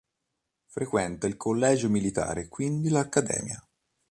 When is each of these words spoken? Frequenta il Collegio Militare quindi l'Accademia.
Frequenta 0.65 1.27
il 1.27 1.37
Collegio 1.37 1.87
Militare 1.87 2.47
quindi 2.47 2.89
l'Accademia. 2.89 3.63